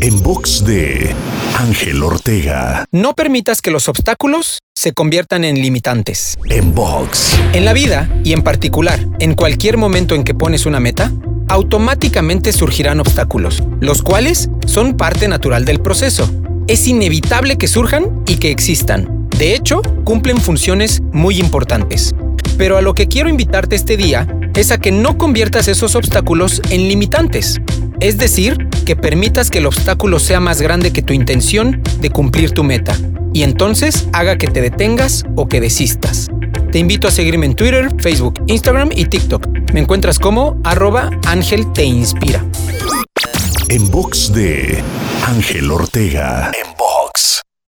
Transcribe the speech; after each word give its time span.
En 0.00 0.22
box 0.22 0.64
de 0.64 1.14
Ángel 1.58 2.02
Ortega. 2.02 2.86
No 2.90 3.14
permitas 3.14 3.60
que 3.60 3.70
los 3.70 3.88
obstáculos 3.88 4.60
se 4.74 4.92
conviertan 4.92 5.44
en 5.44 5.60
limitantes. 5.60 6.38
En 6.48 6.74
box. 6.74 7.38
En 7.52 7.64
la 7.66 7.74
vida, 7.74 8.08
y 8.24 8.32
en 8.32 8.42
particular, 8.42 8.98
en 9.18 9.34
cualquier 9.34 9.76
momento 9.76 10.14
en 10.14 10.24
que 10.24 10.34
pones 10.34 10.64
una 10.64 10.80
meta, 10.80 11.12
automáticamente 11.48 12.52
surgirán 12.52 13.00
obstáculos, 13.00 13.62
los 13.80 14.02
cuales 14.02 14.48
son 14.66 14.96
parte 14.96 15.28
natural 15.28 15.64
del 15.64 15.80
proceso. 15.80 16.30
Es 16.66 16.86
inevitable 16.86 17.58
que 17.58 17.68
surjan 17.68 18.22
y 18.26 18.36
que 18.36 18.50
existan. 18.50 19.28
De 19.36 19.54
hecho, 19.54 19.82
cumplen 20.04 20.38
funciones 20.38 21.02
muy 21.12 21.38
importantes. 21.38 22.14
Pero 22.56 22.78
a 22.78 22.82
lo 22.82 22.94
que 22.94 23.08
quiero 23.08 23.28
invitarte 23.28 23.76
este 23.76 23.96
día 23.96 24.26
es 24.54 24.70
a 24.70 24.78
que 24.78 24.92
no 24.92 25.18
conviertas 25.18 25.68
esos 25.68 25.94
obstáculos 25.94 26.62
en 26.70 26.88
limitantes. 26.88 27.60
Es 28.00 28.16
decir, 28.16 28.69
que 28.90 28.96
permitas 28.96 29.50
que 29.50 29.58
el 29.58 29.66
obstáculo 29.66 30.18
sea 30.18 30.40
más 30.40 30.60
grande 30.60 30.92
que 30.92 31.00
tu 31.00 31.12
intención 31.12 31.80
de 32.00 32.10
cumplir 32.10 32.50
tu 32.50 32.64
meta. 32.64 32.96
Y 33.32 33.44
entonces 33.44 34.08
haga 34.12 34.36
que 34.36 34.48
te 34.48 34.60
detengas 34.60 35.24
o 35.36 35.46
que 35.46 35.60
desistas. 35.60 36.26
Te 36.72 36.80
invito 36.80 37.06
a 37.06 37.12
seguirme 37.12 37.46
en 37.46 37.54
Twitter, 37.54 37.88
Facebook, 38.00 38.42
Instagram 38.48 38.90
y 38.92 39.04
TikTok. 39.04 39.46
Me 39.72 39.78
encuentras 39.78 40.18
como 40.18 40.60
arroba 40.64 41.08
Ángel 41.24 41.72
Te. 41.72 41.84
En 43.68 43.90
box 43.92 44.32
de 44.32 44.82
Ángel 45.24 45.70
Ortega. 45.70 46.50
En 46.60 46.72
box. 46.76 47.42